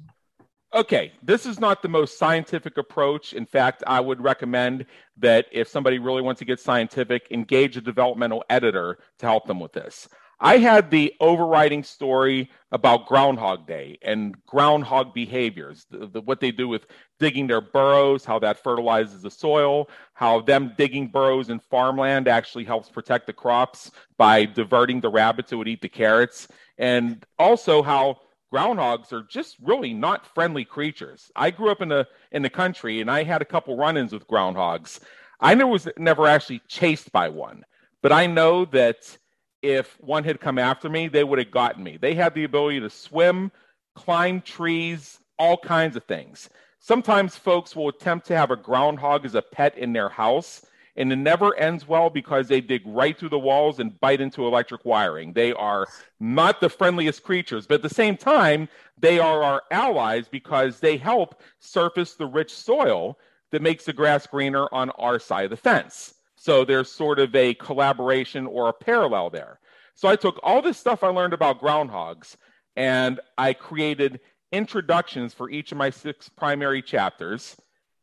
Okay, 0.74 1.12
this 1.22 1.46
is 1.46 1.60
not 1.60 1.84
the 1.84 1.88
most 1.88 2.18
scientific 2.18 2.80
approach. 2.80 3.34
In 3.34 3.46
fact, 3.46 3.84
I 3.86 4.00
would 4.00 4.20
recommend 4.20 4.88
that 5.18 5.46
if 5.52 5.68
somebody 5.68 6.00
really 6.00 6.24
wants 6.24 6.40
to 6.40 6.46
get 6.46 6.60
scientific, 6.60 7.28
engage 7.30 7.78
a 7.78 7.82
developmental 7.82 8.44
editor 8.50 8.98
to 9.20 9.26
help 9.28 9.46
them 9.46 9.60
with 9.60 9.74
this. 9.74 10.10
I 10.40 10.58
had 10.58 10.90
the 10.90 11.14
overriding 11.20 11.84
story 11.84 12.50
about 12.72 13.06
Groundhog 13.06 13.68
Day 13.68 14.00
and 14.02 14.36
groundhog 14.48 15.14
behaviors, 15.14 15.86
the, 15.92 16.08
the, 16.08 16.22
what 16.22 16.40
they 16.40 16.52
do 16.52 16.68
with 16.68 16.88
digging 17.20 17.46
their 17.46 17.62
burrows, 17.62 18.26
how 18.26 18.40
that 18.40 18.62
fertilizes 18.62 19.22
the 19.22 19.30
soil, 19.30 19.90
how 20.16 20.42
them 20.42 20.74
digging 20.76 21.08
burrows 21.08 21.50
in 21.52 21.60
farmland 21.60 22.28
actually 22.28 22.64
helps 22.64 22.90
protect 22.90 23.28
the 23.28 23.32
crops 23.32 23.92
by 24.18 24.44
diverting 24.44 25.02
the 25.02 25.10
rabbits 25.10 25.52
who 25.52 25.60
would 25.60 25.68
eat 25.68 25.82
the 25.82 25.88
carrots, 25.88 26.48
and 26.80 27.24
also 27.38 27.84
how 27.84 28.18
groundhogs 28.54 29.12
are 29.12 29.24
just 29.24 29.58
really 29.62 29.94
not 29.94 30.26
friendly 30.34 30.64
creatures. 30.64 31.32
I 31.36 31.50
grew 31.50 31.72
up 31.72 31.82
in 31.82 31.90
the 31.90 32.08
in 32.32 32.44
the 32.44 32.50
country 32.50 33.02
and 33.02 33.10
I 33.10 33.24
had 33.24 33.42
a 33.42 33.46
couple 33.46 33.76
run-ins 33.76 34.14
with 34.14 34.28
groundhogs. 34.28 35.00
I 35.40 35.56
never 35.56 35.72
was 35.72 35.88
never 35.98 36.28
actually 36.28 36.62
chased 36.68 37.12
by 37.12 37.30
one, 37.30 37.66
but 38.02 38.12
I 38.12 38.28
know 38.28 38.66
that 38.66 39.18
if 39.62 39.98
one 40.00 40.24
had 40.24 40.40
come 40.40 40.60
after 40.60 40.90
me, 40.90 41.08
they 41.08 41.24
would 41.24 41.40
have 41.40 41.52
gotten 41.52 41.84
me. 41.84 41.98
They 41.98 42.14
had 42.14 42.36
the 42.36 42.44
ability 42.44 42.82
to 42.82 42.90
swim, 42.90 43.52
climb 43.96 44.42
trees, 44.42 45.20
all 45.40 45.58
kinds 45.58 45.96
of 45.96 46.04
things. 46.04 46.50
Sometimes 46.80 47.36
folks 47.38 47.76
will 47.76 47.88
attempt 47.88 48.28
to 48.28 48.36
have 48.36 48.52
a 48.52 48.58
groundhog 48.58 49.26
as 49.26 49.36
a 49.36 49.42
pet 49.42 49.78
in 49.78 49.94
their 49.94 50.10
house 50.10 50.66
and 50.96 51.12
it 51.12 51.18
never 51.18 51.56
ends 51.56 51.88
well 51.88 52.10
because 52.10 52.48
they 52.48 52.62
dig 52.62 52.82
right 52.86 53.18
through 53.18 53.30
the 53.30 53.40
walls 53.40 53.80
and 53.80 54.00
bite 54.00 54.22
into 54.22 54.46
electric 54.46 54.86
wiring. 54.86 55.34
They 55.34 55.54
are 55.54 55.88
not 56.20 56.62
the 56.62 56.70
friendliest 56.70 57.24
creatures, 57.24 57.66
but 57.66 57.76
at 57.76 57.82
the 57.82 57.90
same 57.90 58.16
time, 58.16 58.70
they 59.00 59.20
are 59.20 59.44
our 59.44 59.64
allies 59.72 60.28
because 60.28 60.80
they 60.80 60.98
help 60.98 61.42
surface 61.60 62.14
the 62.14 62.28
rich 62.28 62.54
soil 62.54 63.18
that 63.52 63.62
makes 63.62 63.86
the 63.86 63.94
grass 63.94 64.28
greener 64.28 64.68
on 64.72 64.90
our 64.92 65.20
side 65.20 65.46
of 65.46 65.50
the 65.52 65.58
fence. 65.58 66.14
So 66.36 66.66
there's 66.66 66.92
sort 66.92 67.20
of 67.20 67.34
a 67.36 67.54
collaboration 67.56 68.46
or 68.46 68.70
a 68.70 68.74
parallel 68.74 69.30
there. 69.30 69.60
So 69.96 70.08
I 70.08 70.16
took 70.16 70.40
all 70.44 70.62
this 70.62 70.78
stuff 70.78 71.04
I 71.04 71.08
learned 71.08 71.34
about 71.34 71.62
groundhogs 71.62 72.36
and 72.76 73.20
I 73.38 73.54
created 73.54 74.20
introductions 74.52 75.34
for 75.34 75.50
each 75.50 75.72
of 75.72 75.78
my 75.78 75.90
six 75.90 76.30
primary 76.30 76.82
chapters 76.82 77.56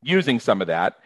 using 0.02 0.40
some 0.40 0.60
of 0.60 0.68
that. 0.68 0.98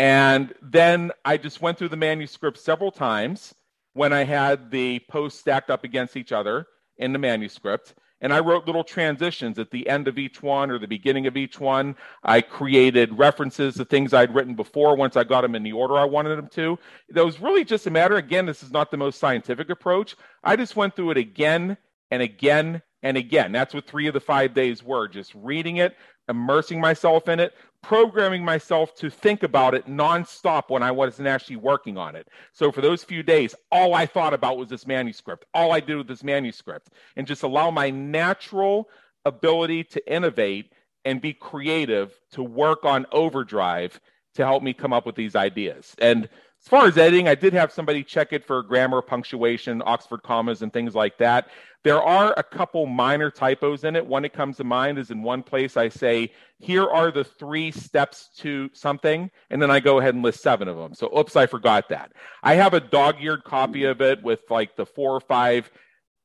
And 0.00 0.54
then 0.62 1.12
I 1.26 1.36
just 1.36 1.60
went 1.60 1.76
through 1.76 1.90
the 1.90 1.96
manuscript 1.96 2.56
several 2.56 2.90
times 2.90 3.54
when 3.92 4.14
I 4.14 4.24
had 4.24 4.70
the 4.70 5.00
posts 5.10 5.40
stacked 5.40 5.68
up 5.68 5.84
against 5.84 6.16
each 6.16 6.32
other 6.32 6.66
in 6.96 7.12
the 7.12 7.18
manuscript. 7.18 7.94
And 8.22 8.32
I 8.32 8.40
wrote 8.40 8.66
little 8.66 8.82
transitions 8.82 9.58
at 9.58 9.70
the 9.70 9.86
end 9.86 10.08
of 10.08 10.16
each 10.16 10.42
one 10.42 10.70
or 10.70 10.78
the 10.78 10.88
beginning 10.88 11.26
of 11.26 11.36
each 11.36 11.60
one. 11.60 11.96
I 12.24 12.40
created 12.40 13.18
references 13.18 13.74
to 13.74 13.84
things 13.84 14.14
I'd 14.14 14.34
written 14.34 14.54
before 14.54 14.96
once 14.96 15.16
I 15.16 15.24
got 15.24 15.42
them 15.42 15.54
in 15.54 15.62
the 15.62 15.72
order 15.72 15.98
I 15.98 16.04
wanted 16.04 16.36
them 16.36 16.48
to. 16.48 16.78
It 17.14 17.20
was 17.20 17.38
really 17.38 17.66
just 17.66 17.86
a 17.86 17.90
matter, 17.90 18.16
again, 18.16 18.46
this 18.46 18.62
is 18.62 18.70
not 18.70 18.90
the 18.90 18.96
most 18.96 19.20
scientific 19.20 19.68
approach. 19.68 20.16
I 20.42 20.56
just 20.56 20.76
went 20.76 20.96
through 20.96 21.10
it 21.10 21.18
again 21.18 21.76
and 22.10 22.22
again 22.22 22.80
and 23.02 23.16
again. 23.18 23.52
That's 23.52 23.74
what 23.74 23.86
three 23.86 24.06
of 24.06 24.14
the 24.14 24.20
five 24.20 24.54
days 24.54 24.82
were 24.82 25.08
just 25.08 25.34
reading 25.34 25.76
it, 25.76 25.96
immersing 26.30 26.80
myself 26.80 27.28
in 27.28 27.40
it, 27.40 27.52
programming 27.82 28.44
myself 28.44 28.94
to 28.94 29.10
think 29.10 29.42
about 29.42 29.74
it 29.74 29.86
nonstop 29.86 30.64
when 30.68 30.82
I 30.82 30.90
wasn't 30.90 31.28
actually 31.28 31.56
working 31.56 31.98
on 31.98 32.16
it. 32.16 32.28
So 32.52 32.72
for 32.72 32.80
those 32.80 33.04
few 33.04 33.22
days, 33.22 33.54
all 33.70 33.94
I 33.94 34.06
thought 34.06 34.34
about 34.34 34.56
was 34.56 34.68
this 34.68 34.86
manuscript. 34.86 35.44
All 35.52 35.72
I 35.72 35.80
did 35.80 35.96
with 35.96 36.08
this 36.08 36.24
manuscript, 36.24 36.90
and 37.16 37.26
just 37.26 37.42
allow 37.42 37.70
my 37.70 37.90
natural 37.90 38.88
ability 39.24 39.84
to 39.84 40.12
innovate 40.12 40.72
and 41.04 41.20
be 41.20 41.32
creative 41.32 42.18
to 42.32 42.42
work 42.42 42.84
on 42.84 43.06
overdrive 43.12 44.00
to 44.34 44.44
help 44.44 44.62
me 44.62 44.72
come 44.72 44.92
up 44.92 45.06
with 45.06 45.16
these 45.16 45.34
ideas. 45.34 45.94
And 45.98 46.28
as 46.62 46.68
far 46.68 46.86
as 46.86 46.98
editing, 46.98 47.26
I 47.26 47.34
did 47.34 47.54
have 47.54 47.72
somebody 47.72 48.04
check 48.04 48.34
it 48.34 48.44
for 48.44 48.62
grammar, 48.62 49.00
punctuation, 49.00 49.82
Oxford 49.86 50.22
commas, 50.22 50.60
and 50.60 50.70
things 50.70 50.94
like 50.94 51.16
that. 51.16 51.48
There 51.84 52.02
are 52.02 52.34
a 52.36 52.42
couple 52.42 52.84
minor 52.84 53.30
typos 53.30 53.84
in 53.84 53.96
it. 53.96 54.06
One 54.06 54.22
that 54.22 54.34
comes 54.34 54.58
to 54.58 54.64
mind 54.64 54.98
is 54.98 55.10
in 55.10 55.22
one 55.22 55.42
place 55.42 55.78
I 55.78 55.88
say, 55.88 56.32
here 56.58 56.86
are 56.86 57.10
the 57.10 57.24
three 57.24 57.70
steps 57.70 58.28
to 58.38 58.68
something, 58.74 59.30
and 59.48 59.62
then 59.62 59.70
I 59.70 59.80
go 59.80 60.00
ahead 60.00 60.14
and 60.14 60.22
list 60.22 60.42
seven 60.42 60.68
of 60.68 60.76
them. 60.76 60.92
So, 60.92 61.10
oops, 61.18 61.34
I 61.34 61.46
forgot 61.46 61.88
that. 61.88 62.12
I 62.42 62.56
have 62.56 62.74
a 62.74 62.80
dog 62.80 63.16
eared 63.22 63.44
copy 63.44 63.84
of 63.84 64.02
it 64.02 64.22
with 64.22 64.40
like 64.50 64.76
the 64.76 64.84
four 64.84 65.16
or 65.16 65.20
five 65.20 65.70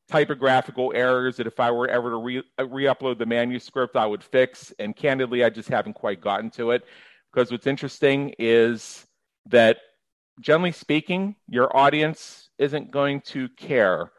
typographical 0.09 0.91
errors 0.93 1.37
that 1.37 1.47
if 1.47 1.61
I 1.61 1.71
were 1.71 1.87
ever 1.87 2.09
to 2.09 2.17
re 2.17 2.43
uh, 2.57 2.63
upload 2.63 3.19
the 3.19 3.25
manuscript, 3.25 3.95
I 3.95 4.05
would 4.05 4.21
fix. 4.21 4.73
And 4.79 4.93
candidly, 4.93 5.45
I 5.45 5.49
just 5.49 5.69
haven't 5.69 5.93
quite 5.93 6.19
gotten 6.19 6.49
to 6.51 6.71
it. 6.71 6.83
Because 7.31 7.51
what's 7.51 7.67
interesting 7.67 8.33
is 8.37 9.05
that 9.47 9.77
generally 10.39 10.71
speaking, 10.71 11.35
your 11.47 11.75
audience 11.75 12.49
isn't 12.57 12.91
going 12.91 13.21
to 13.21 13.49
care 13.49 14.11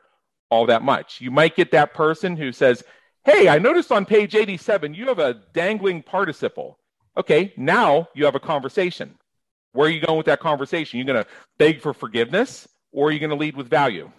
all 0.50 0.66
that 0.66 0.82
much. 0.82 1.20
You 1.20 1.30
might 1.30 1.56
get 1.56 1.70
that 1.72 1.94
person 1.94 2.36
who 2.36 2.52
says, 2.52 2.82
Hey, 3.24 3.48
I 3.48 3.58
noticed 3.58 3.90
on 3.90 4.06
page 4.06 4.34
87 4.34 4.94
you 4.94 5.06
have 5.06 5.18
a 5.18 5.34
dangling 5.52 6.02
participle. 6.02 6.78
Okay, 7.16 7.52
now 7.56 8.08
you 8.14 8.24
have 8.24 8.34
a 8.34 8.40
conversation. 8.40 9.18
Where 9.72 9.88
are 9.88 9.90
you 9.90 10.00
going 10.00 10.16
with 10.16 10.26
that 10.26 10.40
conversation? 10.40 10.98
You're 10.98 11.06
going 11.06 11.24
to 11.24 11.30
beg 11.58 11.80
for 11.80 11.92
forgiveness 11.92 12.68
or 12.92 13.08
are 13.08 13.10
you 13.10 13.18
going 13.18 13.30
to 13.30 13.36
lead 13.36 13.56
with 13.56 13.68
value? 13.68 14.10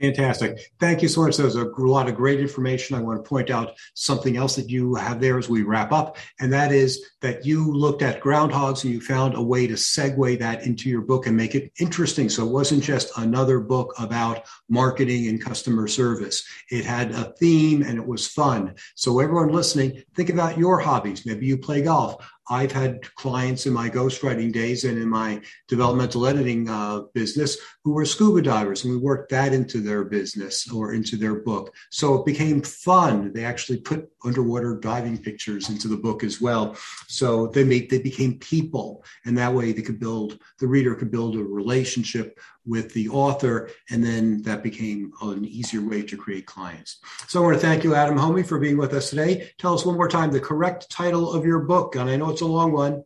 Fantastic. 0.00 0.72
Thank 0.78 1.02
you 1.02 1.08
so 1.08 1.22
much. 1.22 1.36
There's 1.36 1.56
a 1.56 1.64
lot 1.76 2.08
of 2.08 2.14
great 2.14 2.40
information. 2.40 2.96
I 2.96 3.00
want 3.00 3.22
to 3.22 3.28
point 3.28 3.50
out 3.50 3.76
something 3.94 4.36
else 4.36 4.54
that 4.56 4.68
you 4.68 4.94
have 4.94 5.20
there 5.20 5.38
as 5.38 5.48
we 5.48 5.62
wrap 5.62 5.92
up, 5.92 6.18
and 6.40 6.52
that 6.52 6.72
is 6.72 7.04
that 7.20 7.44
you 7.44 7.72
looked 7.72 8.02
at 8.02 8.20
groundhogs 8.20 8.84
and 8.84 8.92
you 8.92 9.00
found 9.00 9.34
a 9.34 9.42
way 9.42 9.66
to 9.66 9.74
segue 9.74 10.38
that 10.38 10.62
into 10.64 10.88
your 10.88 11.00
book 11.00 11.26
and 11.26 11.36
make 11.36 11.54
it 11.54 11.72
interesting. 11.80 12.28
So 12.28 12.46
it 12.46 12.52
wasn't 12.52 12.84
just 12.84 13.10
another 13.18 13.58
book 13.58 13.92
about 13.98 14.44
marketing 14.68 15.26
and 15.28 15.42
customer 15.42 15.88
service. 15.88 16.44
It 16.70 16.84
had 16.84 17.10
a 17.10 17.32
theme 17.38 17.82
and 17.82 17.98
it 17.98 18.06
was 18.06 18.28
fun. 18.28 18.74
So 18.94 19.18
everyone 19.18 19.48
listening, 19.48 20.04
think 20.14 20.30
about 20.30 20.58
your 20.58 20.78
hobbies. 20.78 21.26
Maybe 21.26 21.46
you 21.46 21.58
play 21.58 21.82
golf. 21.82 22.24
I've 22.50 22.72
had 22.72 23.02
clients 23.14 23.66
in 23.66 23.72
my 23.72 23.90
ghostwriting 23.90 24.52
days 24.52 24.84
and 24.84 24.98
in 24.98 25.08
my 25.08 25.40
developmental 25.68 26.26
editing 26.26 26.68
uh, 26.68 27.02
business 27.14 27.58
who 27.84 27.92
were 27.92 28.04
scuba 28.04 28.42
divers, 28.42 28.84
and 28.84 28.92
we 28.92 28.98
worked 28.98 29.30
that 29.30 29.52
into 29.52 29.80
their 29.80 30.04
business 30.04 30.70
or 30.70 30.94
into 30.94 31.16
their 31.16 31.36
book. 31.36 31.74
So 31.90 32.14
it 32.16 32.26
became 32.26 32.62
fun. 32.62 33.32
They 33.32 33.44
actually 33.44 33.80
put 33.80 34.08
underwater 34.24 34.78
diving 34.78 35.18
pictures 35.18 35.68
into 35.68 35.88
the 35.88 35.96
book 35.96 36.24
as 36.24 36.40
well. 36.40 36.76
So 37.06 37.48
they 37.48 37.64
made 37.64 37.90
they 37.90 37.98
became 37.98 38.38
people, 38.38 39.04
and 39.24 39.36
that 39.38 39.52
way 39.52 39.72
they 39.72 39.82
could 39.82 40.00
build 40.00 40.38
the 40.58 40.66
reader 40.66 40.94
could 40.94 41.10
build 41.10 41.36
a 41.36 41.42
relationship 41.42 42.38
with 42.68 42.92
the 42.92 43.08
author, 43.08 43.70
and 43.90 44.04
then 44.04 44.42
that 44.42 44.62
became 44.62 45.12
an 45.22 45.44
easier 45.44 45.80
way 45.80 46.02
to 46.02 46.16
create 46.16 46.46
clients. 46.46 46.98
So 47.26 47.40
I 47.40 47.42
want 47.46 47.60
to 47.60 47.66
thank 47.66 47.82
you, 47.82 47.94
Adam 47.94 48.18
Hommey, 48.18 48.46
for 48.46 48.58
being 48.58 48.76
with 48.76 48.92
us 48.92 49.10
today. 49.10 49.50
Tell 49.58 49.74
us 49.74 49.84
one 49.84 49.96
more 49.96 50.08
time 50.08 50.30
the 50.30 50.40
correct 50.40 50.90
title 50.90 51.32
of 51.32 51.44
your 51.44 51.60
book, 51.60 51.96
and 51.96 52.08
I 52.08 52.16
know 52.16 52.30
it's 52.30 52.42
a 52.42 52.46
long 52.46 52.72
one. 52.72 53.04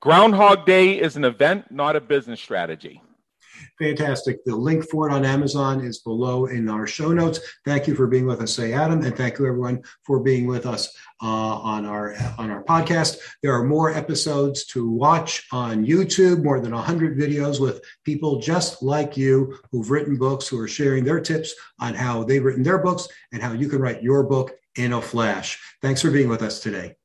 Groundhog 0.00 0.66
Day 0.66 1.00
is 1.00 1.16
an 1.16 1.24
event, 1.24 1.70
not 1.70 1.96
a 1.96 2.00
business 2.00 2.40
strategy. 2.40 3.00
Fantastic. 3.78 4.44
The 4.44 4.54
link 4.54 4.88
for 4.88 5.08
it 5.08 5.12
on 5.12 5.24
Amazon 5.24 5.84
is 5.84 5.98
below 5.98 6.46
in 6.46 6.68
our 6.68 6.86
show 6.86 7.12
notes. 7.12 7.40
Thank 7.64 7.86
you 7.86 7.94
for 7.94 8.06
being 8.06 8.26
with 8.26 8.40
us, 8.40 8.52
say 8.52 8.72
Adam, 8.72 9.02
and 9.02 9.16
thank 9.16 9.38
you 9.38 9.46
everyone 9.46 9.82
for 10.04 10.20
being 10.20 10.46
with 10.46 10.66
us 10.66 10.96
uh, 11.22 11.26
on 11.26 11.86
our 11.86 12.14
on 12.38 12.50
our 12.50 12.62
podcast. 12.64 13.18
There 13.42 13.54
are 13.54 13.64
more 13.64 13.92
episodes 13.92 14.64
to 14.66 14.88
watch 14.88 15.46
on 15.52 15.84
YouTube. 15.84 16.44
More 16.44 16.60
than 16.60 16.72
hundred 16.72 17.18
videos 17.18 17.60
with 17.60 17.80
people 18.04 18.40
just 18.40 18.82
like 18.82 19.16
you 19.16 19.58
who've 19.70 19.90
written 19.90 20.16
books, 20.16 20.46
who 20.46 20.58
are 20.60 20.68
sharing 20.68 21.04
their 21.04 21.20
tips 21.20 21.54
on 21.80 21.94
how 21.94 22.24
they've 22.24 22.44
written 22.44 22.62
their 22.62 22.78
books 22.78 23.08
and 23.32 23.42
how 23.42 23.52
you 23.52 23.68
can 23.68 23.80
write 23.80 24.02
your 24.02 24.22
book 24.22 24.52
in 24.76 24.92
a 24.92 25.02
flash. 25.02 25.58
Thanks 25.82 26.02
for 26.02 26.10
being 26.10 26.28
with 26.28 26.42
us 26.42 26.60
today. 26.60 26.96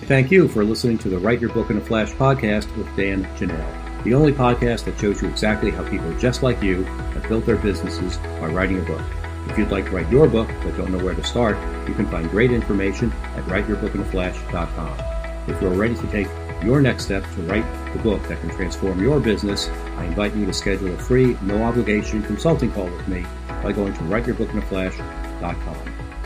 Thank 0.00 0.30
you 0.30 0.48
for 0.48 0.64
listening 0.64 0.98
to 0.98 1.08
the 1.08 1.18
Write 1.18 1.40
Your 1.40 1.50
Book 1.50 1.70
in 1.70 1.78
a 1.78 1.80
Flash 1.80 2.10
podcast 2.12 2.74
with 2.76 2.94
Dan 2.96 3.24
Janal 3.36 3.83
the 4.04 4.14
only 4.14 4.32
podcast 4.32 4.84
that 4.84 4.98
shows 5.00 5.20
you 5.20 5.28
exactly 5.28 5.70
how 5.70 5.88
people 5.88 6.16
just 6.18 6.42
like 6.42 6.62
you 6.62 6.84
have 6.84 7.28
built 7.28 7.46
their 7.46 7.56
businesses 7.56 8.18
by 8.18 8.48
writing 8.48 8.78
a 8.78 8.82
book. 8.82 9.02
If 9.48 9.58
you'd 9.58 9.70
like 9.70 9.86
to 9.86 9.90
write 9.90 10.10
your 10.10 10.28
book 10.28 10.48
but 10.62 10.76
don't 10.76 10.90
know 10.90 11.02
where 11.02 11.14
to 11.14 11.24
start, 11.24 11.56
you 11.88 11.94
can 11.94 12.06
find 12.10 12.30
great 12.30 12.52
information 12.52 13.12
at 13.36 13.44
writeyourbookinaflash.com. 13.44 15.48
If 15.48 15.60
you're 15.60 15.70
ready 15.70 15.94
to 15.94 16.06
take 16.08 16.28
your 16.62 16.80
next 16.80 17.04
step 17.04 17.24
to 17.34 17.42
write 17.42 17.64
the 17.92 17.98
book 17.98 18.22
that 18.28 18.40
can 18.40 18.50
transform 18.50 19.02
your 19.02 19.20
business, 19.20 19.68
I 19.96 20.04
invite 20.04 20.34
you 20.34 20.46
to 20.46 20.52
schedule 20.52 20.94
a 20.94 20.98
free, 20.98 21.36
no 21.42 21.62
obligation 21.62 22.22
consulting 22.22 22.72
call 22.72 22.86
with 22.86 23.08
me 23.08 23.24
by 23.62 23.72
going 23.72 23.92
to 23.94 24.00
writeyourbookinaflash.com. 24.00 25.76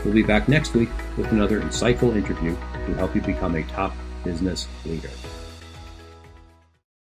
We'll 0.03 0.13
be 0.13 0.23
back 0.23 0.47
next 0.47 0.73
week 0.73 0.89
with 1.17 1.31
another 1.31 1.61
insightful 1.61 2.15
interview 2.15 2.55
to 2.55 2.93
help 2.95 3.15
you 3.15 3.21
become 3.21 3.55
a 3.55 3.63
top 3.63 3.93
business 4.23 4.67
leader. 4.85 5.09